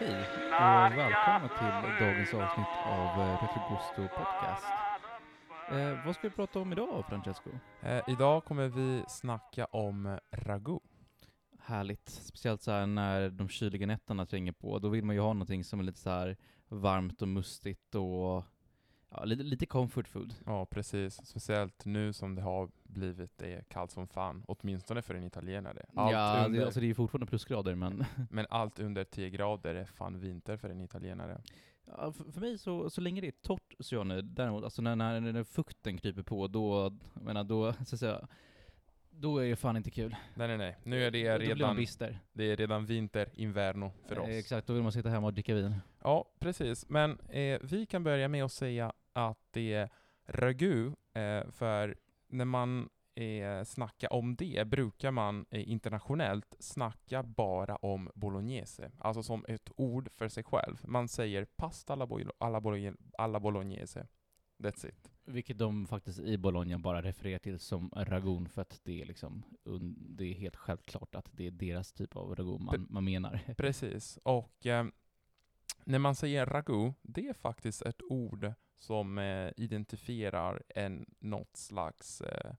[0.00, 4.66] Hej och välkomna till dagens avsnitt av eh, Retrogusto Podcast.
[5.70, 7.50] Eh, vad ska vi prata om idag, Francesco?
[7.82, 10.78] Eh, idag kommer vi snacka om ragu.
[11.58, 14.78] Härligt, speciellt så här när de kyliga nätterna tränger på.
[14.78, 16.36] Då vill man ju ha någonting som är lite så här
[16.68, 18.44] varmt och mustigt och
[19.10, 20.34] ja, lite, lite comfort food.
[20.46, 21.26] Ja, precis.
[21.26, 25.86] Speciellt nu som det har blivit det kallt som fan, åtminstone för en italienare.
[25.94, 29.30] Allt ja, under, det, alltså det är ju fortfarande plusgrader, men Men allt under 10
[29.30, 31.40] grader är fan vinter för en italienare.
[31.86, 34.24] ja, för, för mig så, så länge det är torrt så är jag nöjd.
[34.24, 38.28] Däremot, alltså när, när, när fukten kryper på, då, jag menar, då, så att säga,
[39.10, 40.16] då är det fan inte kul.
[40.34, 40.76] Nej, nej, nej.
[40.82, 41.86] Nu är det redan,
[42.32, 44.28] det är redan vinter, inverno för oss.
[44.28, 45.74] Eh, Exakt, då vill man sitta hemma och dricka vin.
[46.02, 46.88] Ja, precis.
[46.88, 49.90] Men eh, vi kan börja med att säga att det är
[50.26, 51.96] ragu, eh, för
[52.28, 59.22] när man eh, snackar om det brukar man eh, internationellt snacka bara om bolognese, alltså
[59.22, 60.80] som ett ord för sig själv.
[60.84, 64.06] Man säger pasta alla, bolo- alla, bolo- alla bolognese.
[64.58, 65.10] That's it.
[65.24, 69.42] Vilket de faktiskt i Bologna bara refererar till som ragun för att det är liksom,
[69.88, 73.40] det är helt självklart att det är deras typ av ragun man, man menar.
[73.56, 74.18] Precis.
[74.22, 74.84] Och eh,
[75.84, 82.20] när man säger ragu, det är faktiskt ett ord som eh, identifierar en, något slags
[82.20, 82.52] eh,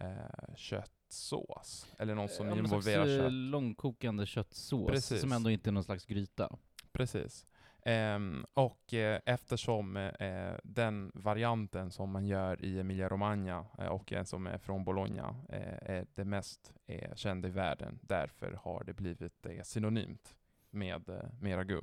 [0.00, 1.86] eh, köttsås.
[1.98, 3.32] Eller något som Ja, någon slags, involverar eh, kött.
[3.32, 5.20] långkokande köttsås Precis.
[5.20, 6.56] som ändå inte är någon slags gryta.
[6.92, 7.46] Precis.
[7.82, 14.12] Ehm, och eh, eftersom eh, den varianten som man gör i Emilia Romagna eh, och
[14.12, 18.84] en som är från Bologna eh, är det mest eh, kända i världen, därför har
[18.84, 20.36] det blivit eh, synonymt
[20.70, 21.80] med, eh, med ragu.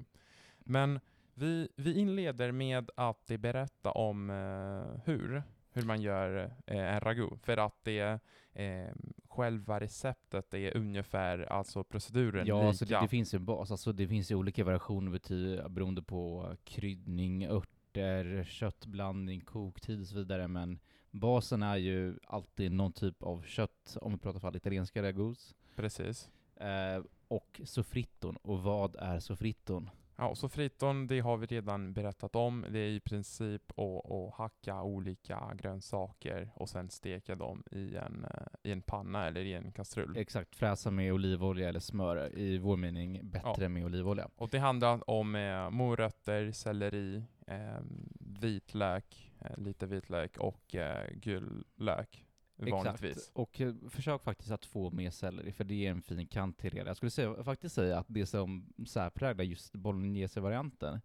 [0.59, 0.99] Men
[1.33, 7.29] vi, vi inleder med att berätta om eh, hur, hur man gör eh, en ragu.
[7.41, 8.19] För att det,
[8.53, 8.91] eh,
[9.29, 12.67] själva receptet är ungefär, alltså proceduren, Ja, lika.
[12.67, 16.55] alltså det, det finns ju en bas, alltså det finns ju olika variationer beroende på
[16.63, 20.79] kryddning, örter, köttblandning, koktid och så vidare, men
[21.11, 25.55] basen är ju alltid någon typ av kött, om vi pratar fall italienska ragus.
[25.75, 26.29] Precis.
[26.55, 28.35] Eh, och soffritton.
[28.41, 29.89] Och vad är soffritton?
[30.15, 32.65] Ja, så friton, det har vi redan berättat om.
[32.69, 38.25] Det är i princip att, att hacka olika grönsaker och sen steka dem i en,
[38.25, 40.17] eh, i en panna eller i en kastrull.
[40.17, 42.37] Exakt, fräsa med olivolja eller smör.
[42.37, 43.69] I vår mening bättre Ja.
[43.69, 44.29] med olivolja.
[44.35, 47.79] Och det handlar om eh, morötter, selleri, eh,
[48.19, 52.25] vitlök, eh, lite vitlök och eh, gul lök
[52.71, 53.17] vanligtvis.
[53.17, 53.35] Exakt.
[53.35, 56.75] Och eh, försök faktiskt att få med selleri, för det ger en fin kant till
[56.75, 56.87] det.
[56.87, 61.01] Jag skulle säga, faktiskt säga att det som särpräglar just bolognese-varianten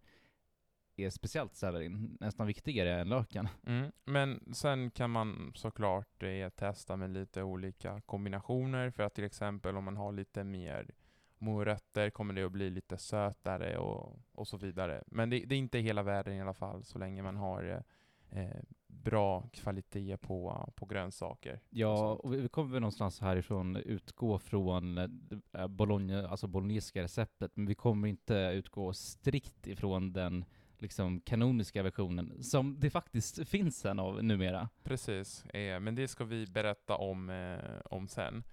[0.95, 3.47] är speciellt sellerin, nästan viktigare än löken.
[3.65, 3.91] Mm.
[4.05, 9.77] Men sen kan man såklart eh, testa med lite olika kombinationer för att till exempel
[9.77, 10.91] om man har lite mer
[11.37, 15.03] morötter kommer det att bli lite sötare och, och så vidare.
[15.07, 17.83] Men det, det är inte hela världen i alla fall så länge man har
[18.29, 18.61] eh, eh,
[19.03, 21.59] bra kvalitet på, på grönsaker.
[21.69, 22.19] Ja, sånt.
[22.19, 27.75] och vi kommer väl någonstans härifrån utgå från eh, Bologna, alltså bolognesiska receptet, men vi
[27.75, 30.45] kommer inte utgå strikt ifrån den
[30.77, 34.69] liksom kanoniska versionen, som det faktiskt finns en av numera.
[34.83, 38.43] Precis, eh, men det ska vi berätta om, eh, om sen.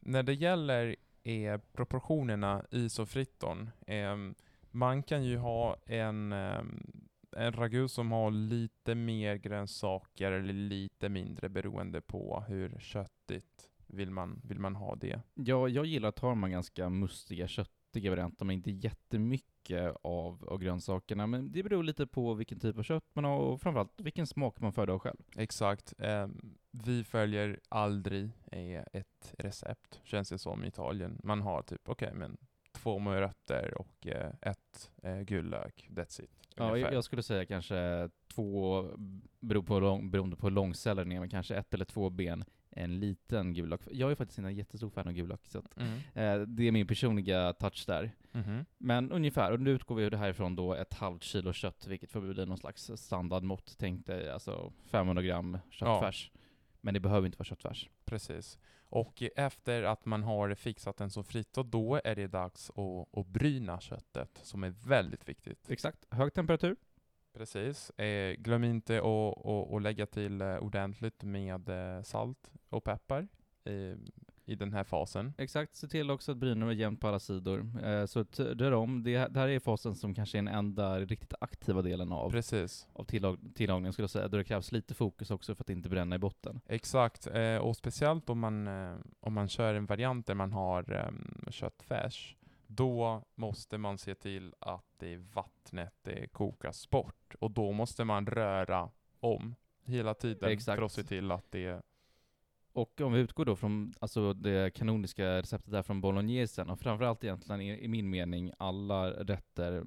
[0.00, 4.16] När det gäller eh, proportionerna i soffritton, eh,
[4.70, 6.62] man kan ju ha en, eh,
[7.36, 14.10] en ragu som har lite mer grönsaker eller lite mindre beroende på hur köttigt vill
[14.10, 15.20] man, vill man ha det.
[15.34, 20.48] Ja, jag gillar att ha de här ganska mustiga, köttiga varianterna, men inte jättemycket av,
[20.48, 21.26] av grönsakerna.
[21.26, 24.60] Men det beror lite på vilken typ av kött man har och framförallt vilken smak
[24.60, 25.18] man föredrar själv.
[25.36, 25.94] Exakt.
[25.98, 26.28] Eh,
[26.70, 31.20] vi följer aldrig eh, ett recept, känns det som i Italien.
[31.24, 32.36] Man har typ, okej, men
[32.82, 35.88] två morötter och eh, ett eh, gul lök.
[35.90, 36.30] That's it.
[36.56, 36.92] Ja, ungefär.
[36.92, 38.86] jag, skulle säga kanske två,
[39.40, 43.68] beror på lång, beroende på långcellerna, men kanske ett eller två ben, en liten gul
[43.68, 43.80] lök.
[43.90, 45.92] Jag är faktiskt inte en jättestor fan av gul lök, så att, Mm.
[46.14, 48.10] eh, det är min personliga touch där.
[48.32, 48.64] Mhm.
[48.78, 52.46] Men ungefär, och nu utgår vi härifrån då ett halvt kilo kött, vilket får bli
[52.46, 53.74] någon slags standardmått.
[53.78, 56.30] Tänk dig alltså 500 gram köttfärs.
[56.80, 57.88] Men det behöver inte vara köttfärs.
[58.04, 58.58] Precis.
[58.88, 63.80] Och efter att man har fixat en soffritto, då är det dags att, att bryna
[63.80, 65.70] köttet, som är väldigt viktigt.
[65.70, 66.76] Exakt, hög temperatur.
[67.32, 67.90] Precis.
[67.90, 73.28] Eh, glöm inte att, att, att lägga till eh, ordentligt med eh, salt och peppar
[74.50, 75.34] i den här fasen.
[75.38, 77.84] Exakt, se till också att bryna är jämnt på alla sidor.
[77.84, 79.02] Eh, så rör om.
[79.02, 82.88] Det, det här är fasen som kanske är den enda riktigt aktiva delen av, Precis.
[82.92, 85.88] av tillag, tillagningen skulle jag säga, då det krävs lite fokus också för att inte
[85.88, 86.60] bränna i botten.
[86.66, 90.92] Exakt, eh, och speciellt om man, eh, om man kör en variant där man har
[90.92, 92.36] eh, köttfärs,
[92.66, 97.34] då måste man se till att det vattnet det kokas bort.
[97.40, 99.54] Och då måste man röra om
[99.84, 100.78] hela tiden Exakt.
[100.78, 101.82] för att se till att det...
[102.72, 107.24] Och om vi utgår då från alltså det kanoniska receptet där från bolognesen, och framförallt
[107.24, 109.84] egentligen i, i min mening alla rätter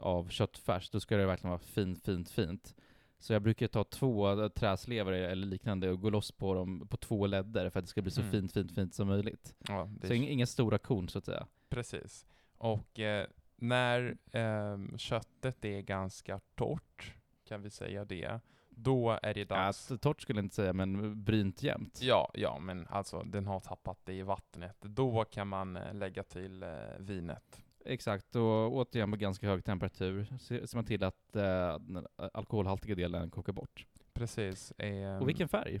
[0.00, 2.74] av köttfärs, då ska det verkligen vara fint, fint, fint.
[3.18, 7.26] Så jag brukar ta två träslevar eller liknande och gå loss på dem på två
[7.26, 8.32] ledder för att det ska bli så Mm.
[8.32, 9.54] fint, fint, fint som möjligt.
[9.68, 11.46] Ja, Så är inga, stora korn så att säga.
[11.68, 12.26] Precis.
[12.56, 13.26] Och eh,
[13.56, 17.14] när ehm, köttet är ganska torrt,
[17.48, 18.40] kan vi säga det,
[18.76, 19.90] då är det dags...
[19.90, 21.98] Ja, torrt skulle jag inte säga, men brynt jämt.
[22.02, 24.76] Ja, ja, men alltså den har tappat det i vattnet.
[24.80, 26.68] Då kan man eh, lägga till eh,
[26.98, 27.64] vinet.
[27.84, 33.30] Exakt, och återigen på ganska hög temperatur ser man till att eh, den alkoholhaltiga delen
[33.30, 33.86] kokar bort.
[34.12, 34.72] Precis.
[34.78, 35.80] ehm, och vilken färg?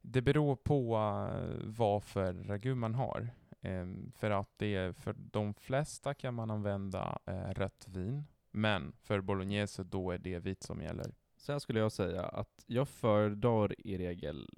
[0.00, 3.28] Det beror på eh, vad för ragu man har.
[3.60, 8.24] Ehm, för att det är, för de flesta kan man använda eh, rött vin.
[8.50, 11.14] Men för bolognese då är det vitt som gäller.
[11.44, 14.48] Så här skulle jag säga att jag föredrar i regel,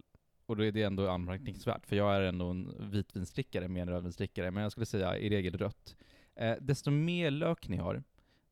[0.47, 4.51] och då är det ändå anmärkningsvärt, för jag är ändå en vitvinsdrickare mer än rödvinsdrickare,
[4.51, 5.97] men jag skulle säga i regel rött.
[6.35, 8.03] Eh, desto mer lök ni har,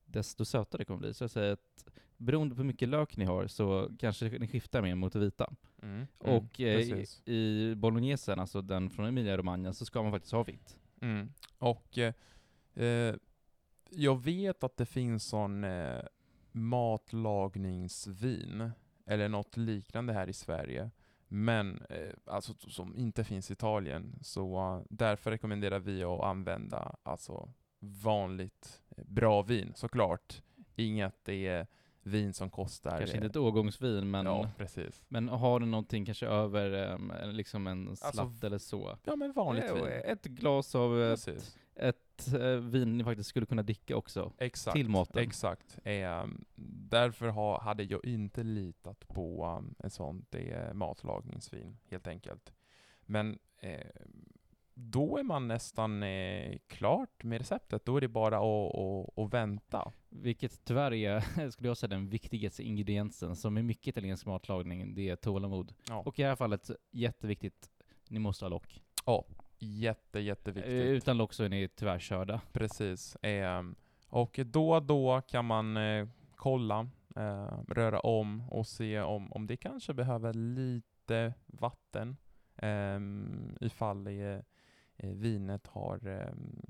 [0.05, 1.15] desto sötare det kommer bli.
[1.15, 1.85] Så jag säger att
[2.17, 5.55] beroende på hur mycket lök ni har så kanske ni skiftar mer mot det vita.
[5.83, 10.33] Mm, och eh, i, i bolognesen, alltså den från Emilia Romagna, så ska man faktiskt
[10.33, 10.81] ha vitt.
[11.01, 11.33] Mm.
[11.59, 12.15] Och eh,
[12.75, 13.15] eh,
[13.91, 16.01] jag vet att det finns sån eh,
[16.55, 18.71] matlagningsvin,
[19.06, 20.91] eller något liknande här i Sverige,
[21.29, 24.19] men eh, alltså som inte finns i Italien.
[24.23, 27.49] Så eh, därför rekommenderar vi att använda alltså
[27.81, 30.43] vanligt eh, bra vin, såklart.
[30.77, 31.67] Inget det är
[32.03, 32.91] vin som kostar...
[32.99, 35.03] Kanske eh, inte ett årgångsvin, men, Ja, precis.
[35.09, 36.99] men har du någonting kanske över
[37.33, 38.99] liksom en slatt Alltså, eller så?
[39.05, 39.87] Ja, men vanligt vin.
[39.87, 41.59] Ett glas av Precis.
[41.75, 42.04] ett
[42.34, 44.32] eh, vin ni faktiskt skulle kunna dricka också.
[44.38, 44.76] Exakt.
[44.76, 45.22] till maten.
[45.22, 45.78] Exakt.
[45.84, 46.44] Ehm,
[46.88, 52.52] därför ha, hade jag inte litat på um, ett sånt eh, matlagningsvin, helt enkelt.
[53.06, 53.87] Men eh,
[54.75, 57.84] då är man nästan eh, klart med receptet.
[57.84, 59.93] Då är det bara att, att, att vänta.
[60.08, 61.20] Vilket tyvärr är,
[61.50, 65.75] skulle jag säga, den viktigaste ingrediensen som är mycket italiensk matlagning, det är tålamod.
[65.88, 66.02] Ja.
[66.06, 67.70] Och i det här fallet, jätteviktigt,
[68.08, 68.82] ni måste ha lock.
[69.64, 70.72] Jätte, jätteviktigt.
[70.72, 72.40] Eh, Utan så är ni tyvärr körda.
[72.52, 73.16] Precis.
[73.22, 73.75] Ehm,
[74.08, 79.46] och då och då kan man eh, kolla, eh, röra om och se om, om
[79.46, 82.16] det kanske behöver lite vatten.
[82.62, 84.44] Um, ifall det,
[84.96, 86.62] vinet har um,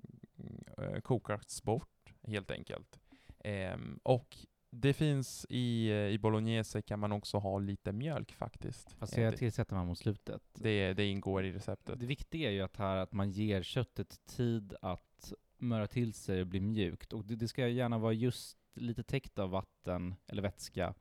[1.02, 3.00] kokats bort, helt enkelt.
[3.38, 4.36] Ehm, och
[4.74, 8.92] det finns i, eh, i bolognese kan man också ha lite mjölk faktiskt.
[8.92, 10.42] Fast det, tillsätter man mot slutet.
[10.54, 12.00] det, det ingår i receptet.
[12.00, 16.40] Det viktiga är ju att, här, att man ger köttet tid att möra till sig
[16.40, 17.12] och bli mjukt.
[17.12, 20.94] Och det, det ska gärna vara just lite täckt av vatten eller vätska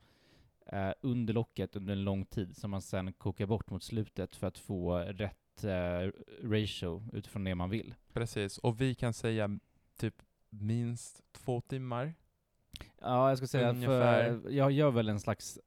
[0.65, 4.47] eh, under locket under en lång tid som man sen kokar bort mot slutet för
[4.47, 6.11] att få rätt eh,
[6.43, 7.95] ratio utifrån det man vill.
[8.13, 9.59] Precis, och vi kan säga
[9.97, 12.13] typ minst två timmar.
[13.03, 14.39] Ja, jag ska säga Ungefär.
[14.41, 15.59] för jag gör väl en slags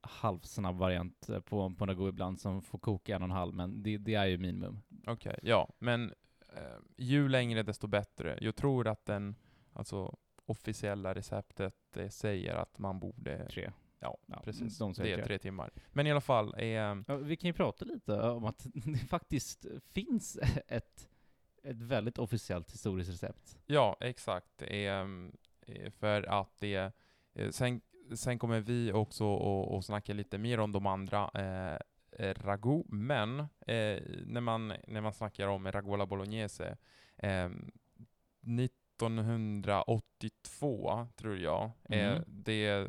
[0.00, 3.82] halvsnabb variant eh, på, på Nago ibland som får koka en och en halv, men
[3.82, 4.80] det, det är ju minimum.
[5.06, 6.12] Okej, ja, men
[6.56, 6.62] eh,
[6.96, 8.38] ju längre desto bättre.
[8.40, 9.34] Jag tror att den,
[9.72, 10.16] alltså
[10.46, 13.72] officiella receptet eh, säger att man borde, Tre.
[14.00, 15.38] ja, Ja, precis, de det är tre.
[15.38, 15.70] timmar.
[15.92, 19.66] Men i alla fall, eh, Ja, vi kan ju prata lite om att det faktiskt
[19.92, 21.08] finns ett,
[21.62, 23.58] ett väldigt officiellt historiskt recept.
[23.66, 24.62] ja, exakt.
[24.62, 25.32] Ehm, eh,
[25.90, 26.92] för att det,
[27.34, 27.80] eh, sen,
[28.14, 29.36] sen kommer vi också
[29.78, 31.78] att snacka lite mer om de andra eh,
[32.26, 36.76] eh, ragu, men eh, när, man, när man snackar om ragu alla bolognese,
[37.16, 37.50] eh,
[38.46, 42.24] 1982 tror jag, eh, Mhm.
[42.26, 42.86] det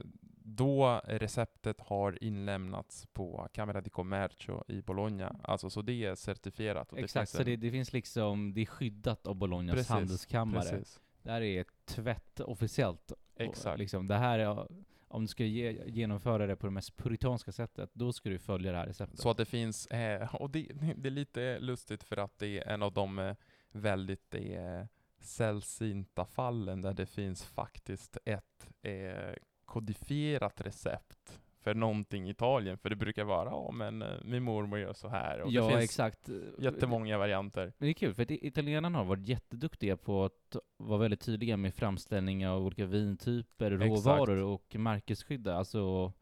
[0.49, 5.35] då receptet har inlämnats på Camera di Commercio i Bologna.
[5.43, 6.93] Alltså så det är certifierat.
[6.93, 10.69] Exakt, det så det, det finns liksom, det är skyddat av Bolognas Precis, handelskammare.
[10.69, 10.99] Precis.
[11.27, 13.11] Det här är tvätt officiellt.
[13.11, 13.79] Och Exakt.
[13.79, 14.67] Liksom, det här är,
[15.07, 18.71] om du ska ge, genomföra det på det mest puritanska sättet, då ska du följa
[18.71, 19.19] det här receptet.
[19.19, 22.67] Så att det finns, eh, och det, det är lite lustigt för att det är
[22.67, 23.35] en av de eh,
[23.71, 24.85] väldigt eh,
[25.19, 29.33] sällsynta fallen där det finns faktiskt ett eh,
[29.65, 32.77] kodifierat recept för någonting i Italien.
[32.77, 35.41] För det brukar vara, ja men eh, min mormor gör så här.
[35.41, 36.29] Och ja, det finns exakt.
[36.59, 37.73] jättemånga varianter.
[37.77, 41.73] Men det är kul, för italienarna har varit jätteduktiga på att vara väldigt tydliga med
[41.73, 43.89] framställning av olika vintyper, Exakt.
[43.89, 46.13] råvaror och märkesskydda, alltså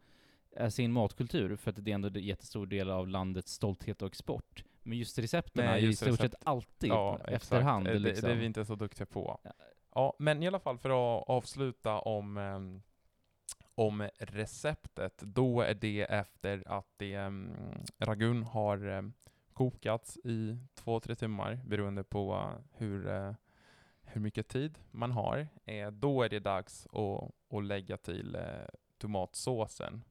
[0.57, 4.07] eh, sin matkultur, för att det är ändå en jättestor del av landets stolthet och
[4.07, 4.63] export.
[4.83, 7.31] Men just recepten är ju i stort sett alltid Ja, exakt.
[7.33, 7.87] efterhand.
[7.87, 8.29] Eh, Det, liksom.
[8.29, 9.39] det är vi inte så duktiga på.
[9.43, 9.51] Ja.
[9.95, 12.81] Ja, men i alla fall för att avsluta om, ehm,
[13.75, 17.55] om receptet, då är det efter att det, um,
[17.99, 19.13] ragun har um,
[19.53, 23.33] kokats i två, tre timmar, beroende på uh, hur, uh,
[24.01, 25.47] hur mycket tid man har.
[25.65, 28.67] Eh, då är det dags att, att lägga till uh,
[28.97, 30.03] tomatsåsen.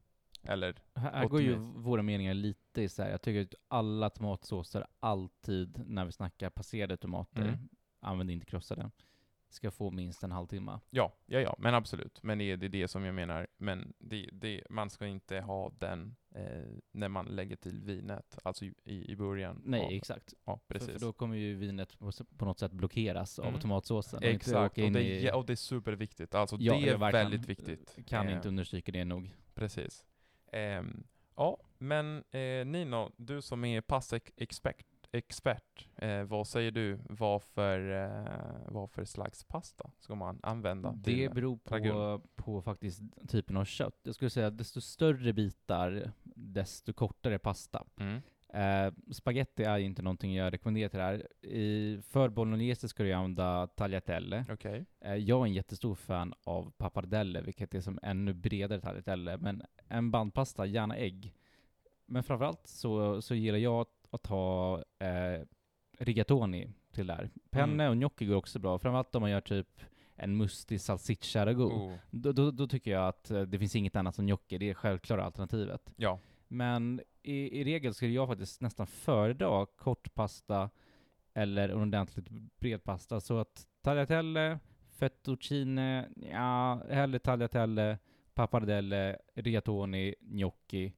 [0.43, 3.11] Eller, Här, går ju våra meningar lite isär.
[3.11, 7.69] Jag tycker att alla tomatsåser alltid, när vi snackar passerade tomater, Mm.
[8.01, 8.91] använd inte krossade,
[9.55, 10.81] ska få minst en halvtimme.
[10.91, 12.23] ja, ja, ja, men absolut.
[12.23, 13.47] Men det är det, är det som jag menar.
[13.57, 18.65] Men det, det, man ska inte ha den eh, när man lägger till vinet, alltså
[18.65, 18.75] i,
[19.13, 19.63] i början.
[19.65, 20.35] Nej, av- exakt.
[20.45, 20.93] Ja, För, precis.
[20.93, 23.61] för då kommer ju vinet på, på något sätt blockeras av Mm.
[23.61, 24.17] tomatsåsen.
[24.19, 26.35] och inte Exakt, och in det, i- och det är superviktigt.
[26.35, 27.99] Alltså Ja, det är väldigt viktigt.
[28.07, 29.35] Kan Eh, inte understryka det nog.
[29.55, 30.05] Precis.
[30.53, 31.07] Ehm,
[31.37, 36.99] ja, men eh, Nino, du som är passexpert, expert, eh, vad säger du?
[37.09, 40.93] Vad för, eh, vad för slags pasta ska man använda?
[40.93, 42.23] Det beror på, ragun?
[42.37, 44.01] på faktiskt typen av kött.
[44.03, 47.85] Jag skulle säga att desto större bitar, desto kortare pasta.
[47.97, 48.23] Mm.
[48.55, 51.47] Eh, spaghetti är inte någonting jag rekommenderar till det här.
[51.55, 54.45] I, för bolognese ska du använda tagliatelle.
[54.51, 54.85] Okej.
[55.01, 59.39] Eh, jag är en jättestor fan av pappardelle, vilket är som ännu bredare tagliatelle.
[59.39, 61.35] Men en bandpasta, gärna ägg.
[62.07, 65.43] Men framförallt så, så gillar jag att ha eh,
[65.99, 67.31] rigatoni till det här.
[67.51, 67.91] Penne Mm.
[67.91, 69.81] och gnocchi går också bra, framförallt om man gör typ
[70.17, 71.65] en mustig salsiccia ragu.
[71.65, 71.95] Oh.
[72.11, 74.75] Då, då, då tycker jag att eh, det finns inget annat som gnocchi, det är
[74.75, 75.93] självklara alternativet.
[75.97, 76.19] Ja.
[76.49, 80.71] Men i, i regel skulle jag faktiskt nästan föredra kortpasta
[81.35, 82.29] eller en ordentligt
[82.59, 83.21] bred pasta.
[83.21, 87.99] Så att tagliatelle, fettuccine, ja, hellre tagliatelle,
[88.35, 90.93] pappardelle, rigatoni, gnocchi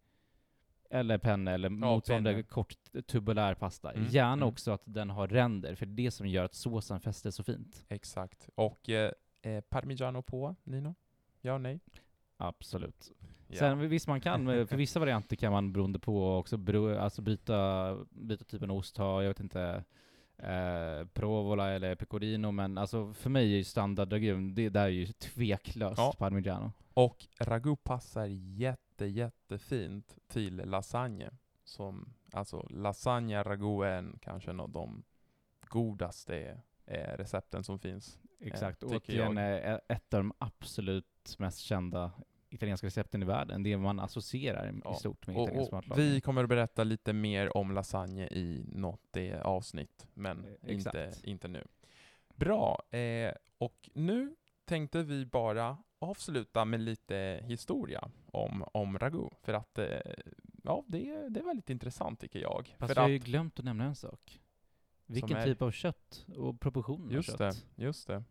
[0.91, 2.43] eller penne eller motsvarande penne.
[2.43, 2.75] kort
[3.07, 3.93] tubulär pasta.
[3.93, 4.49] Mm, Gärna mm.
[4.49, 7.43] också att den har ränder, för det är det som gör att såsen fäster så
[7.43, 7.85] fint.
[7.89, 8.49] Exakt.
[8.55, 9.13] Och eh,
[9.43, 10.95] eh, parmigiano på, Nino?
[11.41, 11.81] Ja, nej?
[12.37, 13.13] Absolut.
[13.49, 13.59] Ja.
[13.59, 17.23] Sen visst man kan, eh, för vissa varianter kan man beroende på också bero, alltså
[17.23, 19.85] byta, byta typen av ost, ha, jag vet inte,
[20.39, 24.09] eh, provola eller pecorino, men alltså för mig är ju standard
[24.55, 26.15] det där är ju tveklöst Ja.
[26.19, 26.73] parmigiano.
[26.95, 31.31] Och ragu passar jätte, jättefint till lasagne.
[31.65, 35.05] Som, alltså lasagne ragu är en, kanske en av de
[35.61, 38.19] godaste eh, recepten som finns.
[38.41, 42.11] Exakt, och tycker återigen är ett av de absolut mest kända
[42.51, 43.63] italienska recepten i världen.
[43.63, 44.93] Det man associerar Ja.
[44.93, 46.07] i stort med italiensk matlagning.
[46.07, 51.01] vi kommer att berätta lite mer om lasagne i något eh, avsnitt, men Eh, inte,
[51.01, 51.25] exakt.
[51.25, 51.67] inte nu.
[52.35, 59.29] Bra, eh, och nu tänkte vi bara avsluta med lite historia om, om ragu.
[59.43, 59.87] För att eh,
[60.65, 62.75] ja, det, är- det är väldigt intressant tycker jag.
[62.79, 64.41] Fast för jag har ju glömt att nämna en sak.
[65.07, 67.39] Vilken är- typ av kött och proportion av just kött.
[67.39, 68.25] det, just det.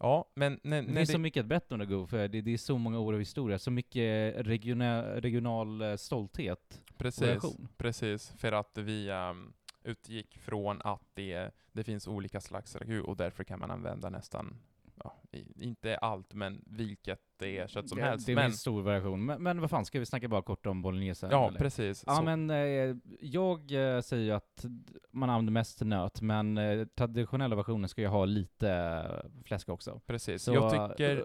[0.00, 2.52] Ja, men när, Det finns det, så mycket att berätta om Ragu, för det, det
[2.52, 7.42] är så många år av historia, så mycket regional, regional eh, stolthet precis,
[7.76, 9.52] precis, för att vi ehm,
[9.82, 14.60] utgick från att det, det finns olika slags ragu och därför kan man använda nästan,
[15.04, 15.14] ja,
[15.56, 18.26] inte allt, men vilket det är kött som det, helst.
[18.26, 19.24] Det men, finns stor variation.
[19.26, 21.28] Men, men vad fan, ska vi snacka bara kort om bolognese?
[21.30, 21.58] ja, eller?
[21.58, 22.04] precis.
[22.06, 24.64] Ja så, men eh, jag eh, säger ju att
[25.10, 30.00] man använder mest nöt, men eh, traditionella versionen ska ju ha lite eh, fläsk också.
[30.06, 30.42] precis.
[30.42, 31.22] Så, jag tycker, eh,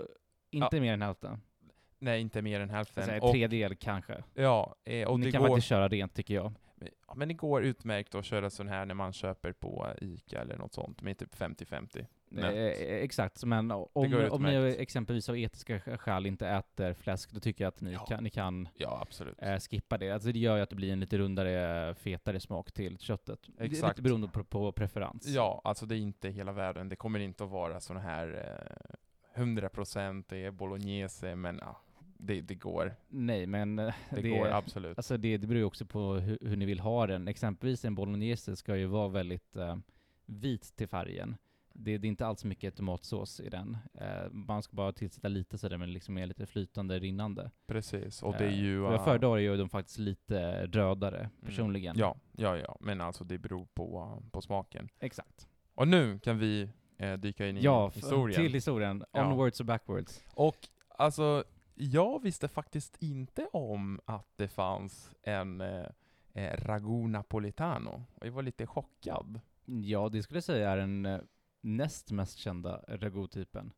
[0.52, 1.42] inte mer än hälften.
[2.00, 3.04] nej inte mer än hälften.
[3.06, 4.24] säger Och, tredjedel kanske.
[4.34, 6.54] ja, eh, och Ni det kan går, faktiskt köra rent tycker jag.
[7.08, 10.58] Ja, men det går utmärkt att köra sån här när man köper på Ica eller
[10.58, 12.06] något sånt, med typ 50-50.
[12.30, 12.56] Nöt.
[12.56, 12.62] Eh,
[12.96, 13.88] exakt, men om,
[14.32, 17.94] om ni exempelvis av etiska sk- skäl inte äter fläsk, då tycker jag att ni
[17.94, 18.06] Ja.
[18.06, 20.12] kan, ni kan Ja, eh, skippa det.
[20.12, 23.40] Alltså det gör ju att det blir en lite rundare, fetare smak till köttet.
[23.60, 23.98] Exakt.
[23.98, 25.28] lite beroende på, på preferens.
[25.28, 26.90] Ja, alltså det är inte hela världen.
[26.90, 28.58] Det kommer inte att vara sån här
[29.36, 31.82] eh, 100% det är bolognese, men ja,
[32.26, 32.96] det, det går.
[33.08, 34.98] Nej, men eh, Det, går absolut.
[34.98, 37.28] Alltså det, det beror ju också på hur, hur ni vill ha den.
[37.28, 39.76] Exempelvis en bolognese ska ju vara väldigt eh,
[40.26, 41.38] vit till färgen.
[41.76, 43.78] Det, det är inte alls mycket tomatsås i den.
[43.94, 47.52] Eh, man ska bara tillsätta lite så den liksom är lite flytande, rinnande.
[47.68, 48.80] Precis, och det är Eh, ju...
[48.80, 51.96] och jag eh, föredrar ju dem faktiskt lite rödare, mm, personligen.
[51.98, 54.90] Ja, ja, ja, men alltså det beror på, på smaken.
[55.00, 55.48] Exakt.
[55.76, 58.42] Och nu kan vi eh, dyka in i Ja, historien.
[58.42, 59.04] till historien.
[59.12, 59.26] Ja.
[59.32, 60.24] Onwards och backwards.
[60.34, 60.58] Och
[60.90, 61.44] alltså,
[61.76, 65.86] jag visste faktiskt inte om att det fanns en eh,
[66.34, 68.04] eh, ragu napolitano.
[68.22, 69.40] Jag var lite chockad.
[69.66, 71.20] Ja, det skulle jag säga är den eh,
[71.62, 73.72] näst mest kända ragu-typen.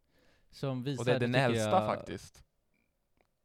[0.51, 2.43] Som visar, Och det är den äldsta jag, faktiskt.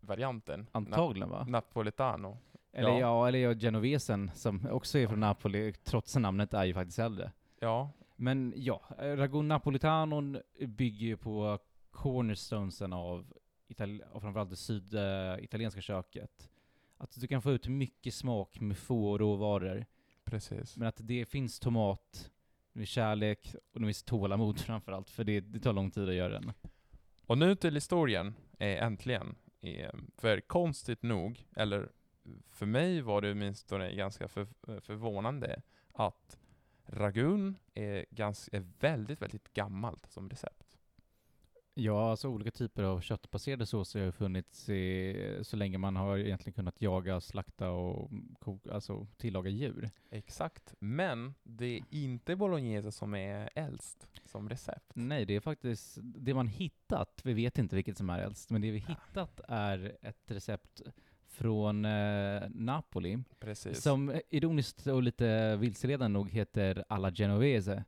[0.00, 0.66] Varianten.
[0.72, 1.44] Antagligen va?
[1.46, 2.38] Na- napolitano.
[2.72, 2.98] Eller Ja.
[3.00, 7.32] ja, eller ja, genovesen som också är från Napoli, trots namnet är ju faktiskt äldre.
[7.60, 11.58] Ja, Men ja, Ragu Napolitanon bygger ju på
[11.90, 13.32] cornerstonesen av,
[13.70, 16.50] Itali- av framförallt det syditalienska köket.
[16.96, 19.86] Att du kan få ut mycket smak med få råvaror,
[20.24, 20.76] precis.
[20.76, 22.30] men att det finns tomat,
[22.72, 26.14] det finns kärlek och det finns tålamod framförallt, för det, det tar lång tid att
[26.14, 26.52] göra den.
[27.26, 29.34] Och nu till historien, eh, äntligen.
[29.60, 31.88] Eh, för konstigt nog, eller
[32.50, 34.46] för mig var det åtminstone ganska för,
[34.80, 35.62] förvånande
[35.92, 36.38] att
[36.86, 40.59] ragun är, ganska, är väldigt, väldigt gammalt som recept.
[41.74, 46.18] Ja, alltså olika typer av köttbaserade såser har ju funnits i, så länge man har
[46.18, 49.90] egentligen kunnat jaga, slakta och koka, alltså tillaga djur.
[50.10, 50.74] Exakt.
[50.78, 54.92] Men det är inte bolognese som är äldst som recept.
[54.94, 57.20] Nej, det är faktiskt det man hittat.
[57.24, 60.82] Vi vet inte vilket som är äldst, men det vi hittat är ett recept
[61.26, 63.82] från eh, Napoli Precis.
[63.82, 67.84] som ironiskt och lite vilseledande nog heter alla genovese.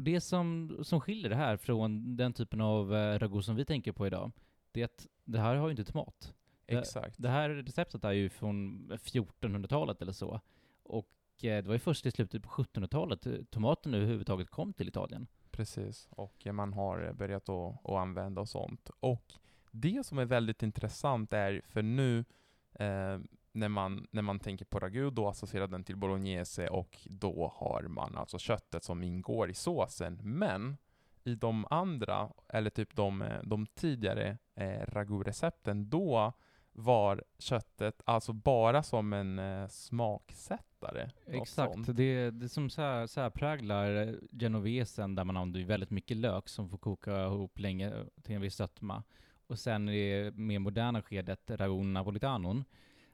[0.00, 3.64] Och det som, som skiljer det här från den typen av eh, ragu som vi
[3.64, 4.32] tänker på idag,
[4.72, 6.34] det är att det här har ju inte tomat.
[6.66, 7.14] det- Exakt.
[7.18, 10.40] Det här receptet är ju från 1400-talet eller så.
[10.82, 11.08] Och
[11.42, 15.26] eh, det var ju först i slutet på 1700-talet eh, tomaten överhuvudtaget kom till Italien.
[15.50, 18.90] Precis, och man har börjat att, att använda och sånt.
[19.00, 19.32] Och
[19.70, 22.24] det som är väldigt intressant är, för nu
[22.72, 23.18] eh,
[23.52, 27.82] när, man, när man tänker på ragu, då associerar den till bolognese och då har
[27.82, 30.20] man alltså köttet som ingår i såsen.
[30.22, 30.76] Men
[31.24, 36.32] i de andra, eller typ de, eh, de tidigare eh, ragu-recepten, då
[36.72, 41.10] var köttet alltså bara som en eh, smaksättare.
[41.26, 45.90] Exakt, det, det som så här, så här präglar eh, genovesen där man använder väldigt
[45.90, 47.92] mycket lök som får koka ihop länge
[48.22, 49.02] till en viss sötma.
[49.46, 52.64] Och sen i det mer moderna skedet, ragun napolitanon,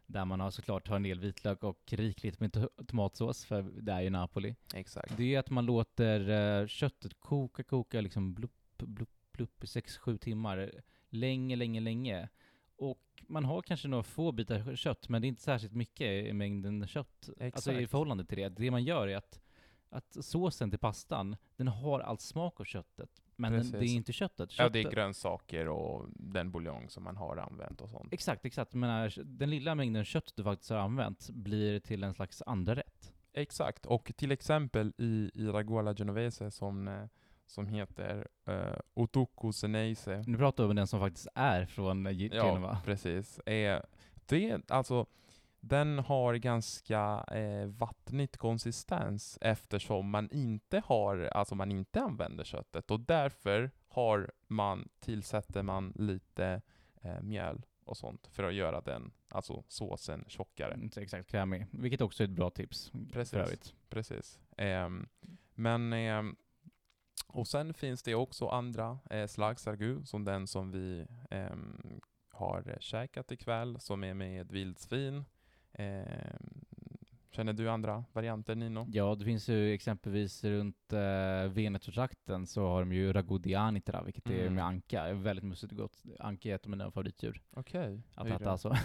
[0.07, 3.93] där man har såklart har en del vitlök och rikligt med to- tomatsås, för det
[3.93, 4.55] är ju Napoli.
[4.75, 5.17] Exakt.
[5.17, 6.29] Det är att man låter
[6.61, 10.71] eh, köttet koka, koka liksom blupp, blupp, blupp i 6-7 timmar.
[11.09, 12.29] Länge, länge, länge.
[12.77, 16.33] Och man har kanske några få bitar kött, men det är inte särskilt mycket i
[16.33, 17.29] mängden kött.
[17.41, 18.49] Alltså i förhållande till det.
[18.49, 19.41] Det man gör är att,
[19.89, 23.23] att såsen till pastan, den har all smak av köttet.
[23.37, 24.59] Men den, det är inte köttet.
[24.59, 28.13] Ja, det är Köttet- grönsaker och den buljong som man har använt och sånt.
[28.13, 28.75] Exakt, exakt.
[28.75, 33.13] Men den lilla mängden kött du faktiskt har använt blir till en slags andra rätt.
[33.33, 37.05] Exakt, och till exempel i, i Ragola Genovese som, eh,
[37.47, 40.25] som heter uh, Otuku Seneise.
[40.27, 42.69] Nu pratar vi om den som faktiskt är från Ge- Genova.
[42.73, 43.39] Ja, precis.
[43.39, 43.83] Eh,
[44.27, 45.07] det, alltså,
[45.61, 52.91] den har ganska eh, vattnigt konsistens eftersom man inte har, alltså man inte använder köttet
[52.91, 56.63] och därför har man, tillsätter man lite
[57.03, 60.79] eh, mjöl och sånt för att göra den, alltså såsen tjockare.
[60.83, 61.67] Inte exakt krämig.
[61.71, 62.93] Vilket också är ett bra tips.
[63.13, 63.75] Precis.
[63.89, 64.41] Precis.
[64.57, 65.09] Ehm,
[65.55, 66.37] men, ehm,
[67.27, 72.77] och sen finns det också andra eh, slags ragu, som den som vi ehm, har
[72.81, 75.25] käkat ikväll, som är med vildsvin.
[75.79, 76.65] Ehm,
[77.31, 78.87] känner du andra varianter Nino?
[78.93, 84.03] Ja, det finns ju exempelvis runt eh, Veneto-trakten så har de ju ragu di anitra,
[84.03, 84.55] vilket är Mm.
[84.55, 85.13] med anka.
[85.13, 86.03] Väldigt mustigt och gott.
[86.21, 88.03] Anka är ett av mina favoritdjur Okej.
[88.15, 88.69] att Hur äta alltså.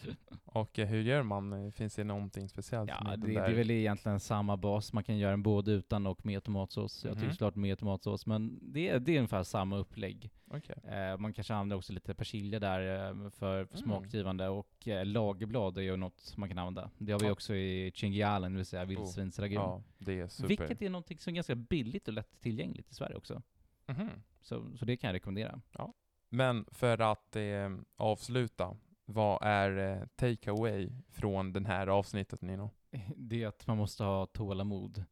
[0.60, 1.52] Och eh, hur gör man?
[1.52, 3.48] Eh, Finns det någonting speciellt ja, med det, den det där?
[3.48, 4.92] är väl egentligen samma bas.
[4.92, 7.04] Man kan göra den både utan och med tomatsås.
[7.04, 7.32] Jag tycker Mhm.
[7.32, 10.30] såklart med tomatsås, men det, är- det är ungefär samma upplägg.
[10.50, 10.76] Okej.
[10.84, 13.76] Eh, man kanske använder också lite persilja där eh, för, för Mm.
[13.84, 16.90] smakgivande och eh, lagerblad är ju något man kan använda.
[16.98, 17.32] Det har vi Ja.
[17.32, 19.54] också i cinghialen, det vill säga vildsvinsragu.
[19.54, 20.48] Ja, det är super.
[20.48, 23.42] Vilket är någonting som är ganska billigt och lätt tillgängligt i Sverige också.
[23.86, 24.08] Mhm.
[24.40, 25.60] Så, så det kan jag rekommendera.
[26.30, 27.42] Men för att eh,
[27.96, 28.76] avsluta,
[29.10, 32.70] vad är eh, take away från den här avsnittet Nino?
[33.16, 35.04] Det är att man måste ha tålamod.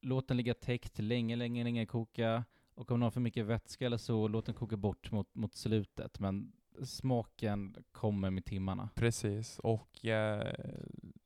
[0.00, 2.44] Låt den ligga täckt länge, länge, länge koka.
[2.74, 5.54] Och om den har för mycket vätska eller så, låt den koka bort mot, mot
[5.54, 6.18] slutet.
[6.18, 8.88] Men smaken kommer med timmarna.
[8.94, 10.54] Precis, och eh,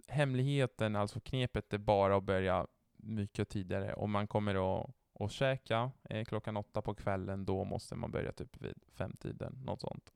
[0.09, 2.67] hemligheten, alltså knepet, är bara att börja
[2.97, 3.95] mycket tidigare.
[3.95, 4.91] Om man kommer att,
[5.21, 9.81] att käka eh, klockan åtta på kvällen, då måste man börja typ vid femtiden, något
[9.81, 10.13] sånt.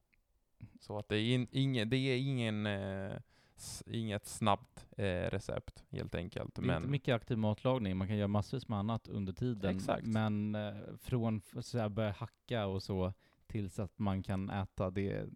[0.81, 3.17] Så att det är, in, ingen, det är ingen, eh,
[3.57, 6.55] s, inget snabbt eh, recept, helt enkelt.
[6.55, 9.77] Det är inte Men mycket aktiv matlagning, man kan göra massvis med annat under tiden.
[9.77, 10.07] Exakt.
[10.07, 11.41] Men eh, från
[11.79, 13.13] här, börja hacka och så
[13.47, 15.29] tills att man kan äta, det,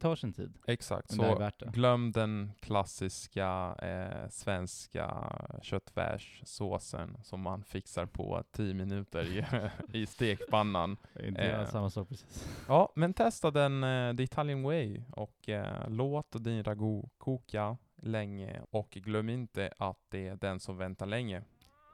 [0.00, 0.58] tar sin tid.
[0.66, 5.32] Exakt, så glöm den klassiska eh, svenska
[5.62, 9.44] köttfärssåsen som man fixar på 10 minuter i,
[9.98, 10.96] i stekpannan.
[11.20, 11.66] Inte Eh.
[11.66, 12.48] samma sak precis.
[12.68, 18.62] Ja, men testa den eh, the Italian way och eh, låt din ragu koka länge
[18.70, 21.42] och glöm inte att det är den som väntar länge.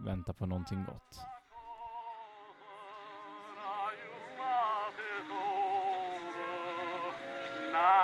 [0.04, 1.20] Vänta på någonting gott.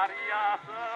[0.09, 0.88] 哎呀